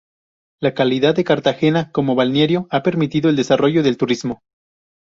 [0.59, 4.41] La calidad de Cartagena como balneario ha permitido el desarrollo del turismo.